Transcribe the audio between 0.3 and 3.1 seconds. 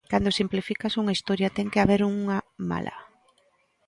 simplificas unha historia ten que haber unha mala.